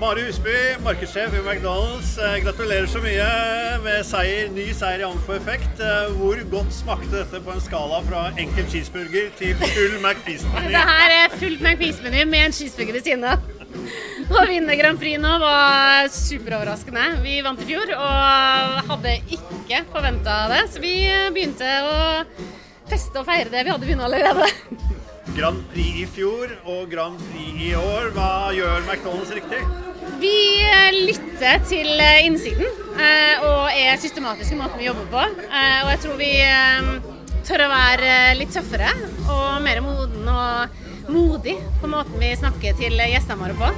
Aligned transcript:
Mari 0.00 0.22
Husby, 0.24 0.80
markedssjef 0.80 1.34
i 1.36 1.40
McDonald's. 1.44 2.14
Eh, 2.16 2.38
gratulerer 2.40 2.86
så 2.88 3.02
mye 3.04 3.24
med 3.84 3.98
seier, 4.08 4.46
ny 4.48 4.70
seier 4.72 5.02
i 5.02 5.04
Amfor 5.04 5.36
Effekt. 5.36 5.82
Eh, 5.84 6.14
hvor 6.16 6.40
godt 6.54 6.72
smakte 6.72 7.10
dette 7.18 7.40
på 7.44 7.52
en 7.52 7.60
skala 7.60 7.98
fra 8.06 8.22
enkel 8.40 8.64
cheeseburger 8.72 9.28
til 9.36 9.52
full 9.60 9.98
McFeast-meny? 9.98 10.70
Det 10.72 10.84
her 10.88 11.16
er 11.18 11.34
full 11.34 11.58
McFeast-meny 11.60 12.22
med 12.32 12.46
en 12.46 12.56
cheeseburger 12.56 12.96
ved 12.96 13.04
siden 13.10 13.26
av. 13.28 13.44
Å 14.30 14.46
vinne 14.48 14.78
Grand 14.80 15.02
Prix 15.02 15.20
nå 15.20 15.34
var 15.42 16.08
superoverraskende. 16.14 17.04
Vi 17.26 17.36
vant 17.44 17.60
i 17.60 17.68
fjor 17.68 17.92
og 17.98 18.88
hadde 18.94 19.18
ikke 19.36 19.82
forventa 19.92 20.38
det, 20.54 20.62
så 20.72 20.80
vi 20.80 20.94
begynte 21.36 21.76
å 21.84 22.00
feste 22.88 23.20
og 23.20 23.28
feire 23.28 23.52
det 23.52 23.66
vi 23.68 23.76
hadde 23.76 23.92
vunnet 23.92 24.08
allerede. 24.08 24.48
Grand 25.36 25.60
Prix 25.74 26.06
i 26.06 26.08
fjor 26.16 26.56
og 26.64 26.88
Grand 26.90 27.20
Prix 27.28 27.68
i 27.68 27.74
år. 27.76 28.10
Hva 28.16 28.32
gjør 28.56 28.80
McDonald's 28.88 29.36
riktig? 29.36 29.60
Vi 30.18 30.36
eh, 30.66 30.90
lytter 31.06 31.62
til 31.68 32.02
innsiden 32.24 32.66
eh, 32.98 33.46
og 33.46 33.70
er 33.70 34.00
systematiske 34.02 34.56
i 34.56 34.60
måten 34.60 34.80
vi 34.80 34.88
jobber 34.88 35.06
på. 35.12 35.22
Og 35.22 35.90
jeg 35.94 36.02
tror 36.04 36.18
vi 36.20 36.32
tør 37.46 37.64
å 37.66 37.70
være 37.72 38.18
litt 38.38 38.52
tøffere 38.54 38.90
og 39.30 39.62
mer 39.64 39.80
moden 39.84 40.28
og 40.30 41.10
modig 41.10 41.56
på 41.80 41.88
måten 41.90 42.20
vi 42.20 42.34
snakker 42.38 42.76
til 42.78 43.00
gjestene 43.00 43.40
våre 43.40 43.56
på. 43.58 43.72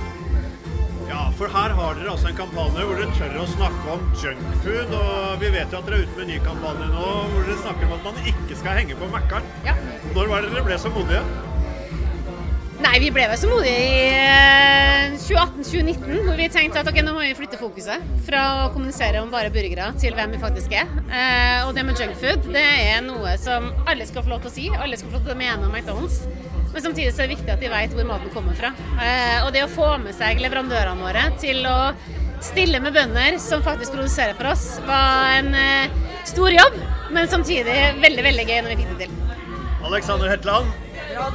Ja, 1.12 1.26
for 1.36 1.52
her 1.52 1.74
har 1.76 1.96
dere 1.98 2.12
altså 2.14 2.30
en 2.30 2.36
kampanje 2.38 2.84
hvor 2.88 2.96
dere 2.96 3.12
tør 3.18 3.34
å 3.42 3.46
snakke 3.50 3.94
om 3.94 4.04
junkfood. 4.16 4.94
Og 4.96 5.42
vi 5.42 5.50
vet 5.52 5.74
jo 5.74 5.80
at 5.82 5.88
dere 5.88 5.98
er 6.00 6.06
ute 6.06 6.16
med 6.16 6.24
en 6.24 6.30
ny 6.32 6.38
kampanje 6.46 6.88
nå 6.88 7.08
hvor 7.34 7.48
dere 7.48 7.58
snakker 7.60 7.88
om 7.88 7.96
at 7.98 8.06
man 8.08 8.30
ikke 8.32 8.56
skal 8.60 8.80
henge 8.80 8.96
på 8.96 9.10
Mækkern. 9.12 9.50
Ja. 9.66 9.76
Når 10.16 10.32
var 10.32 10.46
det 10.46 10.54
dere 10.54 10.64
ble 10.70 10.78
så 10.80 10.92
modige? 10.94 11.20
Nei, 12.82 12.96
vi 12.98 13.12
ble 13.14 13.28
vel 13.30 13.38
så 13.38 13.50
modige 13.50 13.76
i 13.76 14.91
2018-2019, 15.42 16.10
eh, 16.10 16.22
hvor 16.26 16.38
vi 16.38 16.48
tenkte 16.52 16.82
at 16.82 16.88
ok, 16.90 17.00
nå 17.02 17.14
må 17.16 17.24
vi 17.24 17.34
flytte 17.36 17.58
fokuset 17.60 18.04
fra 18.26 18.42
å 18.62 18.70
kommunisere 18.74 19.22
om 19.22 19.32
bare 19.32 19.50
burgere 19.54 19.90
til 20.00 20.14
hvem 20.16 20.36
vi 20.36 20.40
faktisk 20.42 20.74
er. 20.76 20.90
Eh, 21.08 21.66
og 21.66 21.74
det 21.76 21.84
med 21.86 21.98
junkfood, 21.98 22.48
det 22.54 22.62
er 22.62 23.02
noe 23.06 23.34
som 23.42 23.70
alle 23.88 24.06
skal 24.08 24.24
få 24.24 24.34
lov 24.34 24.44
til 24.44 24.52
å 24.52 24.54
si, 24.54 24.68
alle 24.76 24.98
skal 24.98 25.10
få 25.10 25.18
lov 25.18 25.26
til 25.26 25.34
å 25.34 25.40
mene 25.40 25.66
om 25.66 25.74
McDonald's. 25.74 26.22
Men 26.72 26.84
samtidig 26.86 27.12
så 27.12 27.24
er 27.24 27.28
det 27.28 27.36
viktig 27.36 27.52
at 27.52 27.60
de 27.60 27.68
vet 27.68 27.96
hvor 27.96 28.08
maten 28.08 28.32
kommer 28.32 28.56
fra. 28.56 28.72
Eh, 28.96 29.42
og 29.44 29.50
det 29.54 29.64
å 29.66 29.72
få 29.72 29.90
med 30.04 30.16
seg 30.16 30.40
leverandørene 30.40 31.04
våre 31.04 31.26
til 31.42 31.66
å 31.68 31.78
stille 32.42 32.80
med 32.82 32.94
bønder 32.96 33.36
som 33.42 33.62
faktisk 33.62 33.94
produserer 33.96 34.38
for 34.38 34.52
oss, 34.54 34.78
var 34.86 35.36
en 35.40 35.52
eh, 35.58 36.00
stor 36.28 36.54
jobb, 36.54 36.78
men 37.12 37.28
samtidig 37.30 37.76
veldig, 38.02 38.24
veldig 38.30 38.46
gøy 38.48 38.62
når 38.62 38.74
vi 38.74 38.80
fikk 38.82 38.94
det 38.94 39.06
til. 39.06 39.18
Alexander 39.82 40.30
Hetland, 40.30 40.70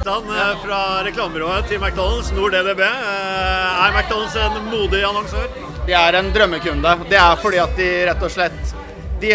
Dan 0.04 0.30
eh, 0.32 0.52
fra 0.62 0.80
reklamebyrået 1.06 1.68
til 1.70 1.80
McDonald's, 1.80 2.30
Nord 2.36 2.54
EDB. 2.54 2.80
Eh, 2.80 3.84
er 3.84 3.94
McDonald's 3.94 4.36
en 4.40 4.68
modig 4.70 5.02
annonsør? 5.06 5.48
De 5.86 5.94
er 5.96 6.18
en 6.18 6.30
drømmekunde. 6.34 6.94
Det 7.08 7.18
er 7.20 7.40
fordi 7.42 7.60
at 7.62 7.74
de 7.78 7.88
rett 8.10 8.26
og 8.26 8.32
slett 8.32 8.74
De, 9.22 9.32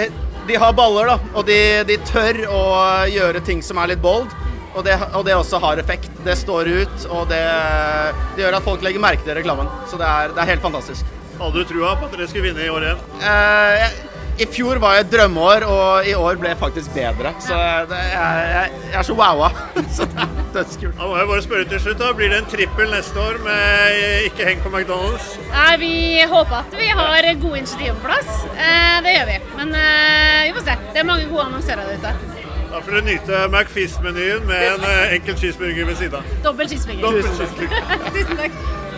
de 0.48 0.60
har 0.60 0.76
baller, 0.76 1.12
da. 1.12 1.32
Og 1.36 1.46
de, 1.48 1.60
de, 1.88 1.98
tør 2.08 2.46
å 2.52 2.64
gjøre 3.12 3.44
ting 3.44 3.64
som 3.66 3.82
er 3.82 3.94
litt 3.94 4.04
bold. 4.04 4.32
Og 4.74 4.86
det, 4.86 4.96
og 5.14 5.26
det 5.28 5.36
også 5.38 5.60
har 5.62 5.82
effekt. 5.82 6.10
Det 6.26 6.38
står 6.40 6.70
ut, 6.72 7.10
og 7.12 7.28
det, 7.30 7.44
det 8.38 8.46
gjør 8.46 8.58
at 8.58 8.66
folk 8.66 8.86
legger 8.86 9.04
merke 9.04 9.26
til 9.28 9.38
reklamen. 9.38 9.70
Så 9.92 10.00
det 10.00 10.08
er, 10.08 10.34
det 10.34 10.42
er 10.42 10.56
helt 10.56 10.64
fantastisk. 10.64 11.12
Hadde 11.38 11.60
du 11.60 11.68
trua 11.68 11.94
på 12.00 12.08
at 12.08 12.16
dere 12.16 12.30
skulle 12.30 12.48
vinne 12.50 12.66
i 12.66 12.72
år 12.72 12.88
igjen? 12.88 13.06
Eh, 13.20 13.84
jeg, 13.84 14.13
i 14.42 14.46
fjor 14.50 14.80
var 14.82 14.98
et 14.98 15.10
drømmeår, 15.12 15.66
og 15.70 16.08
i 16.10 16.14
år 16.18 16.40
ble 16.42 16.50
jeg 16.54 16.58
faktisk 16.58 16.94
bedre. 16.96 17.34
Så 17.44 17.58
det, 17.90 18.00
jeg, 18.10 18.48
jeg, 18.54 18.72
jeg, 18.88 18.98
er 19.00 19.06
så 19.06 19.16
wowa. 19.18 19.50
Så 19.96 20.08
det 20.10 20.26
er 20.26 20.32
dødskult. 20.56 20.96
Da 20.98 21.10
må 21.10 21.18
jeg 21.20 21.30
bare 21.30 21.44
spørre 21.46 21.68
til 21.70 21.82
slutt, 21.84 22.00
da. 22.02 22.12
Blir 22.18 22.34
det 22.34 22.40
en 22.42 22.50
trippel 22.50 22.90
neste 22.94 23.22
år 23.22 23.38
med 23.46 24.30
ikke 24.30 24.48
heng 24.50 24.64
på 24.66 24.74
McDonald's? 24.74 25.34
Nei, 25.52 25.74
Vi 25.84 25.96
håper 26.34 26.60
at 26.64 26.78
vi 26.80 26.90
har 26.90 27.30
gode 27.42 27.58
initiativ 27.62 27.94
på 28.00 28.08
plass. 28.10 28.46
Eh, 28.58 28.96
det 29.06 29.18
gjør 29.18 29.28
vi. 29.30 29.40
Men 29.60 29.76
eh, 29.82 30.40
vi 30.48 30.56
får 30.58 30.70
se. 30.70 30.80
Det 30.94 31.04
er 31.04 31.12
mange 31.12 31.30
gode 31.30 31.50
annonsører 31.50 31.86
der 31.86 32.00
ute. 32.02 32.16
Da 32.74 32.80
får 32.82 32.92
du 32.98 33.02
nyte 33.06 33.44
McFist-menyen 33.54 34.48
med 34.50 34.66
en 34.72 34.88
eh, 34.90 35.14
enkel 35.20 35.38
cheeseburger 35.38 35.86
ved 35.92 36.02
siden 36.02 36.18
av. 36.24 36.34
Dobbel 36.46 36.74
cheeseburger. 36.74 37.06
Dobbel 37.06 37.30
cheeseburger. 37.38 37.94
Tusen 38.18 38.42
takk. 38.42 38.92